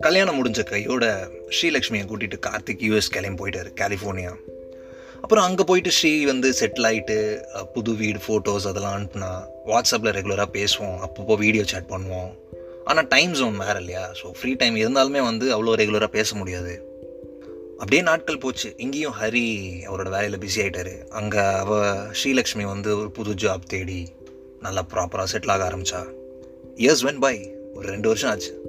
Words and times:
கல்யாணம் 0.00 0.44
முடிஞ்ச 0.44 0.62
கையோட 0.62 1.28
ஸ்ரீலக்ஷ்மியை 1.48 2.04
கூட்டிட்டு 2.04 2.38
கார்த்திக் 2.46 2.84
யூஎஸ் 2.84 3.10
கிளம்பி 3.10 3.42
போயிட்டாரு 3.42 3.70
கலிஃபோர்னியா 3.80 4.32
அப்புறம் 5.20 5.44
அங்கே 5.44 5.64
போயிட்டு 5.64 5.90
ஸ்ரீ 5.90 6.24
வந்து 6.24 6.52
செட்டில் 6.60 6.88
ஆகிட்டு 6.90 7.42
புது 7.72 7.94
வீடு 7.94 8.18
ஃபோட்டோஸ் 8.28 8.66
அதெல்லாம் 8.66 8.96
அனுப்புனா 8.98 9.30
வாட்ஸ்அப்பில் 9.66 10.14
ரெகுலராக 10.18 10.48
பேசுவோம் 10.52 10.98
அப்பப்போ 11.06 11.36
வீடியோ 11.36 11.64
சேட் 11.64 11.90
பண்ணுவோம். 11.90 12.30
ஆனால் 12.84 13.08
டைம் 13.08 13.32
ஜோன் 13.32 13.56
வேறு 13.56 13.78
இல்லையா? 13.78 14.12
ஸோ 14.22 14.30
ஃப்ரீ 14.30 14.52
டைம் 14.52 14.76
இருந்தாலுமே 14.76 15.22
வந்து 15.22 15.52
அவ்வளோ 15.54 15.76
ரெகுலராக 15.76 16.06
பேச 16.06 16.36
முடியாது. 16.36 16.96
அப்படியே 17.70 18.02
நாட்கள் 18.02 18.38
போச்சு. 18.38 18.74
இங்கேயும் 18.76 19.14
ஹரி 19.22 19.46
அவரோட 19.90 20.08
வேலையில் 20.10 20.38
பிஸி 20.38 20.60
ஆகிட்டாரு 20.60 21.08
அங்கே 21.08 21.38
அவள் 21.38 22.08
ஸ்ரீலக்ஷ்மி 22.24 22.64
வந்து 22.64 22.98
ஒரு 22.98 23.10
புது 23.10 23.34
ஜாப் 23.34 23.62
தேடி 23.66 24.06
நல்லா 24.60 24.84
ப்ராப்பராக 24.94 25.24
செட்டில் 25.32 25.50
ஆக 25.50 25.70
ஆரம்பிச்சா? 25.70 26.06
இயர்ஸ் 26.76 27.02
வென் 27.02 27.20
பை 27.20 27.54
ஒரு 27.74 27.88
ரெண்டு 27.88 28.08
வருஷம் 28.08 28.30
ஆச்சு. 28.30 28.60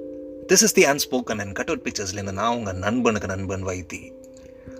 This 0.48 0.62
is 0.62 0.72
the 0.72 0.84
unspoken 0.84 1.38
and 1.38 1.54
cut 1.54 1.68
out 1.68 1.86
பிக்சர்ஸ்லேருந்து 1.86 2.32
நான் 2.32 2.56
உங்கள் 2.56 2.74
நண்பனுக்கு 2.74 3.26
நண்பன் 3.26 3.66
வைத்தி. 3.66 4.12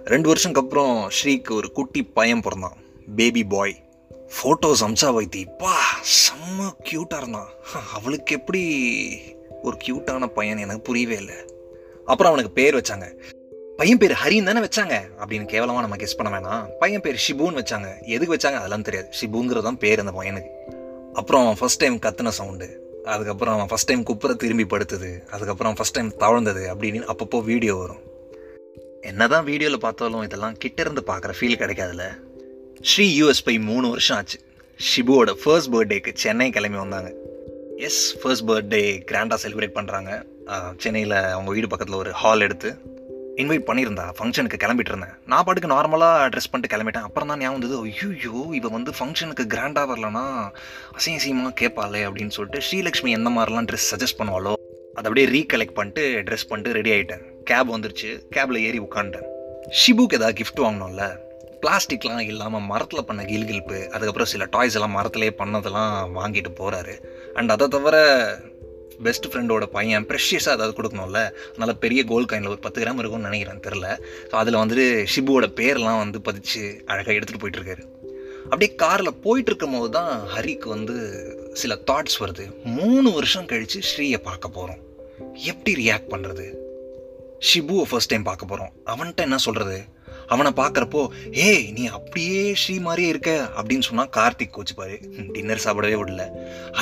ரெண்டு 0.05 0.35
வருஷம்க்கு 0.35 0.55
அப்புறம் 0.55 1.11
ஸ்ரீக்கு 1.11 1.51
ஒரு 1.51 1.73
குட்டி 1.73 2.03
பையன் 2.03 2.41
பிறந்தான். 2.41 2.77
பேபி 3.17 3.45
பாய் 3.45 3.85
ஃபோட்டோஸ் 4.09 4.81
அம்சா 4.81 5.21
வைத்தி. 5.21 5.49
பா 5.59 5.77
செம்ம 6.01 6.63
க்யூட்டாக 6.91 7.17
இருந்தான். 7.17 7.49
அவளுக்கு 7.95 8.35
எப்படி 8.35 8.63
ஒரு 9.63 9.77
க்யூட்டான 9.87 10.27
பையன் 10.27 10.59
எனக்கு 10.59 10.81
புரியவே 10.81 11.17
இல்லை. 11.17 11.35
அப்புறம் 12.05 12.33
அவனுக்கு 12.33 12.63
பேர் 12.63 12.75
வச்சாங்க. 12.75 13.19
பையன் 13.77 13.99
பேர் 13.99 14.17
ஹரின்னு 14.25 14.45
தானே 14.45 14.61
வச்சாங்க? 14.61 15.01
அப்படின்னு 15.19 15.45
கேவலமாக 15.45 15.87
நம்ம 15.87 15.97
கெஸ் 15.97 16.17
பண்ண 16.17 16.39
வேணாம். 16.39 16.69
பையன் 16.79 17.01
பேர் 17.01 17.23
ஷிபுன்னு 17.29 17.65
வச்சாங்க. 17.65 18.03
எதுக்கு 18.03 18.35
வச்சாங்க? 18.35 18.55
அதெல்லாம் 18.55 18.83
தெரியாது. 18.83 19.09
ஷிபுங்கிறது 19.21 19.63
தான் 19.63 19.79
பேர் 19.79 20.01
அந்த 20.01 20.21
பையனுக்கு. 20.21 20.79
அப்புறம் 21.21 21.49
ஃபர்ஸ்ட் 21.59 21.83
டைம் 21.83 21.97
கத்துன 22.05 22.33
சவுண்டு 22.39 22.69
அதுக்கப்புறம் 23.13 23.55
அவன் 23.57 23.69
ஃபஸ்ட் 23.71 23.89
டைம் 23.91 24.03
குப்புற 24.09 24.33
திரும்பி 24.43 24.65
படுத்தது. 24.73 25.11
அதுக்கப்புறம் 25.35 25.75
ஃபஸ்ட் 25.79 25.97
டைம் 25.97 26.11
தவழ்ந்தது 26.25 26.63
அப்படின்னு 26.73 27.01
அப்பப்போ 27.13 27.39
வீடியோ 27.51 27.75
வரும். 27.83 28.03
என்னதான் 29.11 29.47
வீடியோவில் 29.51 29.85
பார்த்தாலும் 29.85 30.25
இதெல்லாம் 30.27 30.57
கிட்ட 30.63 30.79
இருந்து 30.85 31.03
பார்க்குற 31.11 31.33
ஃபீல் 31.39 31.61
கிடைக்காதுல்ல. 31.63 32.07
ஸ்ரீ 32.91 33.07
யூஎஸ் 33.21 33.45
போய் 33.47 33.59
மூணு 33.71 33.87
வருஷம் 33.95 34.17
ஆச்சு. 34.19 34.39
ஷிபுவோட 34.89 35.31
ஃபர்ஸ்ட் 35.43 35.71
பர்த்டேக்கு 35.75 36.13
சென்னை 36.25 36.49
கிளம்பி 36.57 36.79
வந்தாங்க. 36.85 37.11
எஸ் 37.89 38.03
ஃபர்ஸ்ட் 38.21 38.47
பர்த்டே 38.51 38.83
கிராண்டாக 39.11 39.39
செலிப்ரேட் 39.45 39.77
பண்ணுறாங்க 39.79 40.11
சென்னையில் 40.83 41.17
அவங்க 41.35 41.51
வீடு 41.57 41.71
பக்கத்தில் 41.73 42.01
ஒரு 42.03 42.13
ஹால் 42.21 42.45
எடுத்து 42.47 42.71
இன்வைட் 43.43 43.67
பண்ணியிருந்தா 43.69 44.05
ஃபங்க்ஷனுக்கு 44.19 44.59
கிளம்பிட்டு 44.65 44.93
இருந்தேன் 44.93 45.15
நான் 45.33 45.45
பாட்டுக்கு 45.47 45.73
நார்மலாக 45.75 46.29
ட்ரெஸ் 46.33 46.51
பண்ணிட்டு 46.53 46.73
கிளம்பிட்டேன். 46.75 47.07
அப்புறம் 47.09 47.31
தான் 47.31 47.41
ஞாபகம் 47.43 47.59
வந்தது 47.59 47.77
ஐயோ 47.89 48.35
இவ 48.59 48.69
வந்து 48.77 48.93
ஃபங்க்ஷனுக்கு 48.99 49.47
கிராண்டாக 49.55 49.91
வரலனா 49.93 50.25
அசிங்க 50.97 51.21
அசிங்கமாக 51.21 51.55
கேட்பாளே 51.63 52.03
அப்படின்னு 52.09 52.37
சொல்லிட்டு 52.37 52.63
ஸ்ரீலக்ஷ்மி 52.69 53.13
எந்த 53.19 53.33
மாதிரிலாம் 53.37 53.69
ட்ரெஸ் 53.71 53.89
சஜஸ்ட் 53.93 54.19
பண்ணுவாளோ 54.21 54.55
அதை 54.97 55.07
அப்படியே 55.09 55.27
ரீகலெக்ட் 55.37 55.77
பண்ணிட்டு 55.79 56.05
ட்ரெஸ் 56.29 56.49
பண்ணிட்டு 56.49 56.77
ரெடி 56.79 56.93
ஆகிட்டேன் 56.97 57.25
கேப் 57.51 57.73
வந்துருச்சு. 57.75 58.11
கேபில் 58.37 58.65
ஏறி 58.69 58.81
உட்காந்துட்டேன் 58.87 59.29
ஷிபுக்கு 59.81 60.19
ஏதாவது 60.19 60.39
கிஃப்ட் 60.41 60.63
வாங்கினோம்ல 60.65 61.05
பிளாஸ்டிக்லாம் 61.63 62.23
இல்லாமல் 62.33 62.65
மரத்தில் 62.71 63.07
பண்ண 63.09 63.23
கில்கில்ப்பு 63.31 63.79
அதுக்கப்புறம் 63.95 64.31
சில 64.33 64.45
டாய்ஸ் 64.55 64.77
எல்லாம் 64.79 64.95
மரத்துலேயே 64.99 65.33
பண்ணதெல்லாம் 65.41 65.93
வாங்கிட்டு 66.19 66.51
போகிறாரு 66.61 66.95
அண்ட் 67.35 67.53
அதை 67.55 67.67
தவிர 67.69 67.97
பெஸ்ட் 69.03 69.27
ஃப்ரெண்டோட 69.31 69.65
பையன் 69.77 70.07
ப்ரெஷியஸாக 70.11 70.57
ஏதாவது 70.59 70.75
கொடுக்கணும்ல 70.79 71.21
அதனால் 71.53 71.79
பெரிய 71.79 72.01
கோல் 72.05 72.29
காயினில் 72.31 72.53
ஒரு 72.55 72.63
பத்து 72.67 72.85
கிராம் 72.85 73.01
இருக்கும்னு 73.01 73.31
நினைக்கிறேன் 73.31 73.65
தெரில 73.67 73.87
ஸோ 74.31 74.35
அதில் 74.43 74.61
வந்துட்டு 74.63 74.87
ஷிபுவோட 75.15 75.49
பேர்லாம் 75.61 76.03
வந்து 76.05 76.21
பதிச்சு 76.29 76.63
அழகாக 76.87 77.17
எடுத்துகிட்டு 77.19 77.43
போயிட்டுருக்காரு. 77.45 77.85
அப்படியே 78.45 78.71
காரில் 78.75 79.19
போயிட்டு 79.25 79.51
இருக்கும் 79.51 79.75
போது 79.79 79.91
தான் 79.91 80.13
ஹரிக்கு 80.35 80.69
வந்து 80.69 80.97
சில 81.53 81.75
தாட்ஸ் 81.91 82.19
வருது. 82.21 82.45
மூணு 82.79 83.09
வருஷம் 83.13 83.47
கழித்து 83.47 83.81
ஸ்ரீயை 83.91 84.19
பார்க்க 84.23 84.49
போகிறோம் 84.49 84.81
எப்படி 85.51 85.73
ரியாக்ட் 85.83 86.13
பண்ணுறது 86.13 86.47
ஷிபுவை 87.49 87.85
ஃபர்ஸ்ட் 87.91 88.09
டைம் 88.09 88.23
பார்க்க 88.23 88.47
போகிறோம் 88.47 88.73
அவன்கிட்ட 88.87 89.21
என்ன 89.29 89.39
சொல்கிறது 89.39 89.77
அவனை 90.35 90.51
பார்க்குறப்போ 90.57 91.03
ஏய் 91.49 91.65
நீ 91.77 91.85
அப்படியே 91.97 92.43
ஸ்ரீ 92.63 92.75
மாதிரியே 92.87 93.09
இருக்க 93.15 93.31
அப்படின்னு 93.61 93.87
சொன்னால் 93.89 94.13
கார்த்திக் 94.17 94.55
கோச்சுப்பாரு. 94.57 94.97
டின்னர் 95.33 95.65
சாப்பிடவே 95.65 95.97
விடல. 96.01 96.25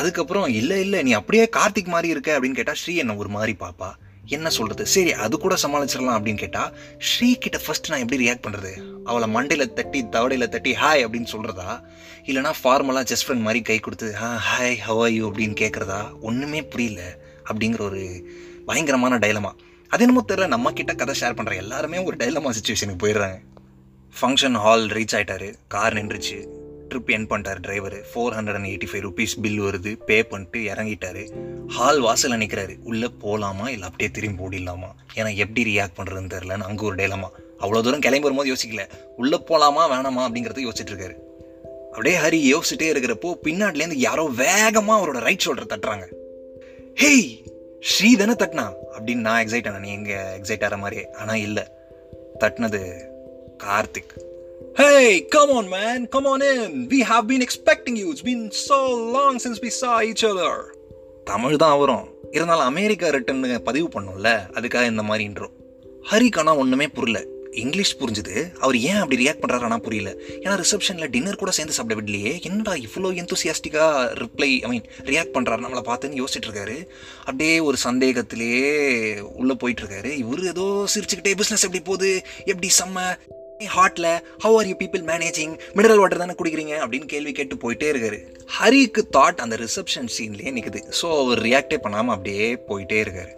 அதுக்கப்புறம் 0.01 0.49
இல்லை 0.61 0.81
இல்லை 0.81 1.01
நீ 1.09 1.13
அப்படியே 1.21 1.47
கார்த்திக் 1.57 1.95
மாதிரி 1.95 2.09
இருக்க 2.09 2.39
அப்படின்னு 2.39 2.59
கேட்டால் 2.61 2.81
ஸ்ரீ 2.83 2.95
என்ன 3.05 3.17
ஒரு 3.23 3.33
மாதிரி 3.37 3.55
பாப்பா. 3.65 3.91
என்ன 4.37 4.49
சொல்கிறது 4.55 4.85
சரி 4.95 5.13
அது 5.25 5.35
கூட 5.39 5.55
சமாளிச்சிடலாம் 5.63 6.17
அப்படின்னு 6.17 6.43
கேட்டால் 6.43 6.73
ஸ்ரீ 7.11 7.29
கிட்ட 7.45 7.59
ஃபஸ்ட் 7.67 7.89
நான் 7.91 8.03
எப்படி 8.05 8.19
ரியாக்ட் 8.25 8.47
பண்ணுறது 8.47 8.73
அவளை 9.05 9.29
மண்டையில் 9.35 9.73
தட்டி 9.79 10.01
தவடையில் 10.17 10.53
தட்டி 10.55 10.73
ஹாய் 10.83 11.05
அப்படின்னு 11.05 11.31
சொல்கிறதா 11.35 11.71
இல்லைனா 12.27 12.53
ஃபார்மலாக 12.61 13.09
ஜஸ்ட் 13.11 13.27
ஃப்ரெண்ட் 13.27 13.47
மாதிரி 13.47 13.63
கை 13.69 13.79
கொடுத்து 13.79 14.09
ஆ 14.25 14.29
ஹாய் 14.49 14.77
ஹவ் 14.89 15.03
யூ 15.11 15.31
அப்படின்னு 15.31 15.57
கேட்குறதா 15.63 16.01
ஒன்றுமே 16.21 16.61
புரியல. 16.75 17.03
அப்படிங்கிற 17.51 17.81
ஒரு 17.81 18.03
பயங்கரமான 18.67 19.19
டைலமா 19.19 19.53
அது 19.89 20.03
என்னமோ 20.05 20.25
தெரியல 20.29 20.47
நம்ம 20.47 20.73
கிட்ட 20.73 20.95
கதை 20.95 21.15
ஷேர் 21.21 21.37
பண்ணுற 21.37 21.55
எல்லாருமே 21.57 21.99
ஒரு 21.99 22.17
டைலமா 22.17 22.51
சுச்சுவேஷனுக்கு 22.57 23.03
போயிடுறாங்க. 23.03 23.37
ஃபங்க்ஷன் 24.21 24.57
ஹால் 24.65 24.87
ரீச் 24.87 25.15
ஆயிட்டாரு 25.17 25.55
கார் 25.69 25.95
நின்றுச்சு. 25.95 26.37
ட்ரிப் 26.89 27.07
என் 27.07 27.27
பண்ணிட்டார் 27.27 27.61
driver 27.61 27.97
four 28.11 28.35
hundred 28.37 28.59
and 28.59 28.69
eighty 28.71 28.89
five 28.91 29.05
rupees 29.07 29.35
bill 29.43 29.61
வருது 29.61 29.93
பே 30.07 30.23
பண்ணிட்டு 30.23 30.59
இறங்கிட்டாரு. 30.59 31.23
ஹால் 31.69 32.01
வாசலில் 32.01 32.39
நிற்கிறாரு 32.39 32.77
உள்ளே 32.83 33.09
போகலாமா 33.09 33.69
இல்லை 33.71 33.89
அப்படியே 33.89 34.11
திரும்பி 34.11 34.43
ஓடிடலாமா? 34.45 34.91
ஏன்னா 35.15 35.35
எப்படி 35.35 35.65
ரியாக்ட் 35.71 35.97
பண்ணுறதுன்னு 35.97 36.33
தெரிலன்னு 36.37 36.69
அங்கே 36.71 36.85
ஒரு 36.85 36.95
டைலமா 36.95 37.29
அவ்வளோ 37.61 37.83
தூரம் 37.83 38.01
கிளம்பி 38.01 38.29
வரும்போது 38.29 38.53
யோசிக்கல 38.53 38.85
உள்ளே 39.17 39.37
போகலாமா 39.37 39.85
வேணாமா? 39.93 40.23
அப்படிங்கிறத 40.29 40.65
யோசிச்சுட்டு 40.69 40.95
இருக்காரு. 40.95 41.17
அப்படியே 41.91 42.17
ஹரி 42.17 42.41
யோசிச்சுட்டே 42.55 42.89
இருக்கிறப்போ 42.95 43.35
பின்னாடிலேருந்து 43.43 44.03
யாரோ 44.09 44.25
வேகமாக 44.37 44.99
அவரோட 45.01 45.21
ரைட் 45.21 45.45
ஷோல்டர் 45.47 45.73
தட்டுறாங்க. 45.73 46.07
ஹேய் 47.01 47.31
ஸ்ரீ 47.81 48.17
தானே 48.17 48.33
தட்டினா? 48.33 48.73
அப்படின்னு 48.99 49.15
நான் 49.15 49.45
எக்ஸைட் 49.45 49.67
ஆனேன். 49.67 49.79
நீ 49.79 49.93
எங்கே 49.93 50.15
எக்ஸைட் 50.15 50.63
ஆகிற 50.63 50.77
மாதிரி? 50.77 51.07
ஆனால் 51.19 51.37
இல்லை. 51.37 51.63
தட்டினது 52.41 53.07
Karthik. 53.65 54.27
Hey, 54.75 55.27
come 55.37 55.51
on, 55.51 55.73
man, 55.73 56.09
come 56.09 56.25
on 56.25 56.41
in. 56.41 56.87
We 56.87 57.01
have 57.11 57.25
been 57.29 57.41
expecting 57.41 57.95
you. 57.95 58.13
It's 58.13 58.25
been 58.25 58.51
so 58.51 58.97
long 59.11 59.39
since 59.39 59.61
we 59.61 59.71
saw 59.81 60.01
each 60.01 60.23
other. 60.23 60.63
Tamil 61.25 61.57
தான் 61.57 61.79
வரும் 61.79 62.09
இருந்தாலும் 62.31 62.65
அமெரிக்கா 62.65 63.09
ரிட்டன் 63.09 63.59
பதிவு 63.59 63.89
பண்ணோம்ல. 63.89 64.39
அதுக்காக 64.53 64.87
இந்த 64.87 65.03
மாதிரி 65.03 65.29
இன்ட்ரோ 65.29 65.49
ஹரிக்கானா 66.11 66.57
ஒன்றுமே 66.57 66.89
புரியல. 66.89 67.27
இங்கிலீஷ் 67.65 67.95
புரிஞ்சுது. 68.01 68.35
அவர் 68.65 68.77
ஏன் 68.91 69.01
அப்படி 69.03 69.19
ரியாக்ட் 69.23 69.43
பண்ணுறாருனா 69.43 69.79
புரியல. 69.87 70.11
ஏன்னா 70.45 70.57
ரிசப்ஷனில் 70.63 71.11
டின்னர் 71.15 71.41
கூட 71.43 71.53
சேர்ந்து 71.59 71.77
சாப்பிட 71.77 71.97
விடலையே. 72.01 72.33
என்னடா 72.49 72.75
இவ்வளோ 72.87 73.11
எந்தூசியாஸ்டிக்காக 73.23 74.05
ரிப்ளை 74.23 74.51
ஐ 74.67 74.71
மீன் 74.75 74.87
ரியாக்ட் 75.13 75.35
பண்ணுறாரு 75.37 75.65
நம்மளை 75.65 75.83
பார்த்துன்னு 75.91 76.21
யோசிச்சுட்டு 76.23 76.49
இருக்காரு 76.51 76.77
அப்படியே 77.25 77.57
ஒரு 77.69 77.79
சந்தேகத்திலேயே 77.85 78.69
உள்ளே 79.41 79.57
போயிட்டுருக்காரு 79.63 80.13
இவர் 80.25 80.45
ஏதோ 80.55 80.67
சிரிச்சுக்கிட்டே 80.95 81.35
பிஸ்னஸ் 81.41 81.67
எப்படி 81.69 81.83
போகுது? 81.91 82.13
எப்படி 82.53 82.71
செம்ம? 82.81 83.01
ஹார்ட்ல 83.77 84.09
how 84.43 84.57
are 84.57 84.69
you 84.71 84.75
people 84.83 85.03
managing 85.11 85.55
mineral 85.77 86.01
water 86.03 86.23
தானே 86.23 86.35
குடிக்கிறீங்க? 86.41 86.75
அப்படின்னு 86.85 87.07
கேள்வி 87.13 87.33
கேட்டு 87.39 87.57
போயிட்டே 87.63 87.89
இருக்காரு. 87.93 88.19
ஹரிக்கு 88.59 89.03
தாட் 89.17 89.43
அந்த 89.45 89.57
ரிசப்ஷன் 89.65 90.13
சீன்லேயே 90.17 90.53
நிற்குது 90.59 90.83
ஸோ 91.01 91.09
அவர் 91.23 91.41
ரியாக்டே 91.49 91.79
பண்ணாமல் 91.87 92.15
அப்படியே 92.17 92.47
போயிட்டே 92.69 93.01
இருக்காரு. 93.05 93.33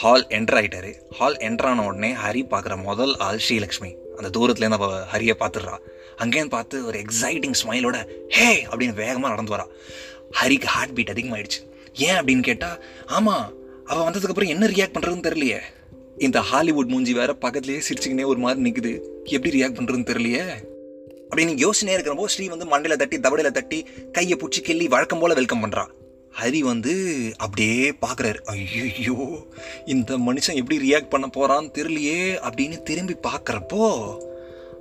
ஹால் 0.00 0.26
என்டர் 0.28 0.56
ஆகிட்டாரு 0.58 0.90
ஹால் 1.10 1.36
என்டர் 1.36 1.64
ஆன 1.64 1.84
உடனே 1.84 2.12
ஹரி 2.12 2.42
பார்க்குற 2.50 2.82
முதல் 2.82 3.16
ஆள் 3.16 3.40
ஸ்ரீலக்ஷ்மி. 3.48 3.90
அந்த 4.16 4.28
தூரத்துலேருந்து 4.38 4.78
அவள் 4.78 5.04
ஹரியை 5.12 5.34
பார்த்துடுறா. 5.38 5.76
அங்கேருந்து 6.18 6.48
பார்த்து 6.48 6.86
ஒரு 6.86 6.98
எக்ஸைட்டிங் 6.98 7.56
ஸ்மைலோட 7.62 7.96
ஹே! 8.28 8.66
அப்படின்னு 8.70 8.94
வேகமாக 8.94 9.28
நடந்து 9.28 9.56
வரா. 9.56 9.66
ஹரிக்கு 10.40 10.64
ஹார்ட் 10.64 10.94
பீட் 10.94 11.10
அதிகமாகிடுச்சு 11.10 11.60
ஏன் 11.94 12.16
அப்படின்னு 12.20 12.40
கேட்டால் 12.40 12.78
ஆமாம் 13.06 13.46
அவள் 13.86 14.12
வந்ததுக்கப்புறம் 14.12 14.46
என்ன 14.46 14.66
ரியாக்ட் 14.66 14.96
பண்ணுறதுன்னு 14.96 15.26
தெரியலையே. 15.28 15.60
இந்த 16.16 16.40
ஹாலிவுட் 16.40 16.86
மூஞ்சி 16.86 17.12
வேற 17.12 17.32
பக்கத்துலேயே 17.40 17.82
சிரிச்சுக்கினே 17.88 18.26
ஒரு 18.26 18.38
மாதிரி 18.38 18.70
நிற்குது 18.70 18.92
எப்படி 19.24 19.62
ரியாக்ட் 19.62 19.78
பண்ணுறதுன்னு 19.78 20.10
தெரியலையே. 20.10 20.44
அப்படின்னு 21.30 21.54
யோசனையே 21.58 21.96
இருக்கிறப்போ 21.96 22.24
ஸ்ரீ 22.24 22.48
வந்து 22.48 22.66
மண்டையில் 22.66 22.96
தட்டி 22.96 23.18
தவடையில் 23.18 23.50
தட்டி 23.50 23.86
கையை 24.12 24.38
பிடிச்சி 24.40 24.60
கிள்ளி 24.60 24.88
வழக்கம் 24.88 25.18
போல் 25.18 25.34
வெல்கம் 25.34 25.62
பண்ணுறான் 25.64 25.90
ஹரி 26.40 26.58
வந்து 26.58 26.92
அப்படியே 27.36 27.90
பார்க்குறாரு 28.06 28.40
ஐயோ 28.44 29.16
இந்த 29.84 30.18
மனுஷன் 30.18 30.54
எப்படி 30.54 30.78
ரியாக்ட் 30.78 31.08
பண்ண 31.08 31.26
போகிறான்னு 31.36 31.74
தெரியலையே 31.78 32.20
அப்படின்னு 32.48 32.82
திரும்பி 32.82 33.16
பார்க்குறப்போ 33.22 33.82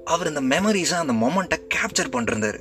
அவர் 0.05 0.27
இந்த 0.27 0.41
மெமரிஸை 0.41 0.93
அந்த 0.93 1.13
மொமெண்ட்டை 1.13 1.57
கேப்சர் 1.75 2.13
பண்ணிருந்தாரு. 2.13 2.59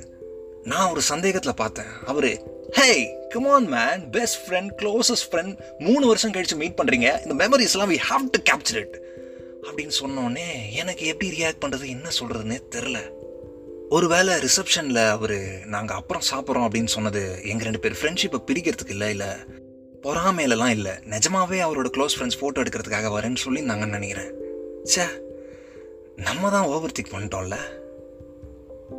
நான் 0.63 0.89
ஒரு 0.89 1.01
சந்தேகத்தில் 1.01 1.53
பார்த்தேன். 1.53 1.91
அவர் 2.05 2.29
hey 2.77 2.87
come on 3.29 3.67
man 3.67 4.09
best 4.09 4.39
friend 4.45 4.71
closest 4.81 5.27
friend 5.31 5.53
மூணு 5.79 6.07
வருஷம் 6.07 6.31
கழிச்சு 6.31 6.55
மீட் 6.55 6.79
பண்ணுறீங்க 6.81 7.09
இந்த 7.25 7.35
மெமரிஸ்லாம் 7.43 7.91
we 7.93 7.99
have 8.09 8.25
to 8.29 8.41
capture 8.49 8.79
it 8.79 8.97
அப்படின்னு 9.67 9.95
சொன்னோடனே 10.01 10.47
எனக்கு 10.73 11.05
எப்படி 11.05 11.29
ரியாக்ட் 11.37 11.61
பண்ணுறது 11.61 11.87
என்ன 11.87 12.09
சொல்கிறதுனே 12.19 12.59
தெரில 12.75 12.97
ஒருவேளை 13.89 14.33
ரிசப்ஷனில் 14.33 15.09
அவர் 15.09 15.65
நாங்கள் 15.65 15.95
அப்புறம் 15.95 16.23
சாப்பிட்றோம் 16.31 16.71
அப்படின்னு 16.71 16.85
சொன்னது 16.85 17.39
எங்கள் 17.43 17.67
ரெண்டு 17.67 17.79
பேர் 17.79 17.97
ஃப்ரெண்ட்ஷிப்பை 18.01 18.41
பிரிக்கிறதுக்கு 18.47 18.89
இல்லை 18.89 19.09
இல்லை. 19.09 19.27
பொறாமையிலலாம் 20.03 20.69
இல்லை. 20.69 20.91
நிஜமாவே 20.91 21.57
அவரோட 21.67 21.89
க்ளோஸ் 21.97 22.15
ஃப்ரெண்ட்ஸ் 22.17 22.39
ஃபோட்டோ 22.41 22.61
எடுக்கிறதுக்காக 22.63 23.11
வரேன்னு 23.17 23.35
சொல்லி 23.35 23.61
நாங்கள் 23.61 23.89
நினைக்கிறேன். 23.89 24.31
சே 24.83 25.03
நம்ம 26.15 26.49
தான் 26.49 26.65
ஓவர் 26.65 26.91
திங்க் 26.99 27.13
பண்ணிட்டோம்ல. 27.13 27.55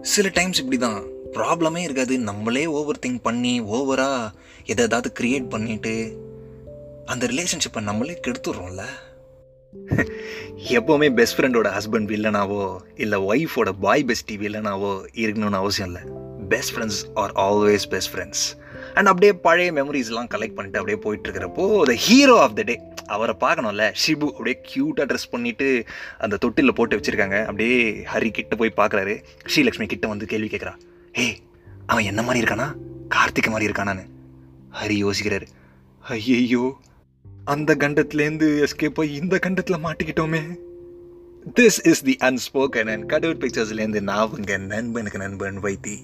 சில 0.02 0.28
டைம்ஸ் 0.28 0.58
இப்படி 0.58 0.78
தான் 0.78 1.02
ப்ராப்ளமே 1.32 1.76
இருக்காது. 1.76 2.18
நம்மளே 2.18 2.66
ஓவர் 2.66 2.98
திங்க் 3.06 3.18
பண்ணி 3.22 3.60
ஓவராக 3.60 4.30
எதை 4.64 4.84
ஏதாவது 4.84 5.12
க்ரியேட் 5.20 5.50
பண்ணிவிட்டு 5.50 6.12
அந்த 7.06 7.26
ரிலேஷன்ஷிப்பை 7.26 7.80
நம்மளே 7.80 8.20
கெடுத்துடுறோம்ல. 8.26 8.82
எப்போவுமே 10.74 11.14
பெஸ்ட் 11.14 11.40
ஃப்ரெண்டோட 11.40 11.68
ஹஸ்பண்ட் 11.76 12.08
வில்லனாவோ 12.12 12.78
இல்லை 12.94 13.18
ஒய்ஃபோட 13.18 13.70
பாய் 13.80 14.04
பெஸ்டி 14.06 14.34
வில்லனாவோ 14.42 14.90
இருக்கணும்னு 15.22 15.60
அவசியம் 15.62 15.90
இல்லை. 15.90 16.02
Best 16.48 16.74
friends 16.74 17.00
are 17.14 17.32
always 17.32 17.86
best 17.88 18.14
friends 18.14 18.44
and 18.94 19.06
அப்படியே 19.06 19.32
பழைய 19.32 19.72
மெமரிஸ்லாம் 19.72 20.30
கலெக்ட் 20.34 20.56
பண்ணிட்டு 20.58 20.78
அப்படியே 20.78 20.98
போயிட்டு 21.02 21.30
இருக்கிறப்போ 21.30 21.82
த 21.82 21.92
ஹீரோ 21.92 22.40
ஆஃப் 22.40 22.56
த 22.56 22.62
டே 22.62 22.80
அவரை 23.06 23.34
பார்க்கணும்ல 23.40 23.92
ஷிபு 24.06 24.28
அப்படியே 24.30 24.56
க்யூட்டாக 24.70 25.08
ட்ரெஸ் 25.10 25.30
பண்ணிட்டு 25.30 25.84
அந்த 26.18 26.36
தொட்டிலில் 26.36 26.74
போட்டு 26.74 26.96
வச்சுருக்காங்க. 26.96 27.40
அப்படியே 27.42 28.06
ஹரி 28.14 28.30
கிட்ட 28.30 28.56
போய் 28.56 28.72
பார்க்குறாரு. 28.76 29.24
ஸ்ரீலக்ஷ்மி 29.54 29.86
கிட்ட 29.86 30.08
வந்து 30.08 30.26
கேள்வி 30.26 30.46
கேட்குறா. 30.46 30.74
ஹே 31.12 31.38
அவன் 31.86 32.04
என்ன 32.04 32.22
மாதிரி 32.22 32.44
இருக்கானா? 32.44 32.66
கார்த்திக் 33.14 33.50
மாதிரி 33.50 33.72
இருக்கானான்னு. 33.72 34.04
ஹரி 34.82 34.98
யோசிக்கிறாரு. 35.04 35.46
ஐயையோ 36.00 36.78
அந்த 37.48 37.74
கண்டத்துலேருந்து 37.74 38.48
எஸ்கேப் 38.62 38.96
போய் 38.98 39.14
இந்த 39.14 39.38
கண்டத்தில் 39.38 39.84
மாட்டிக்கிட்டோமே. 39.84 40.40
This 41.54 41.78
is 41.84 42.02
the 42.02 42.16
unspoken 42.20 42.90
and 42.92 43.08
cutout 43.08 43.42
பிக்சர்ஸ்லேருந்து 43.42 44.00
நான் 44.00 44.30
உங்கள் 44.30 44.60
நண்பனுக்கு 44.60 45.18
நண்பன் 45.18 45.60
வைத்தி. 45.62 45.96